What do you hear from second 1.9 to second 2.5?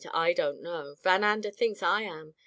am.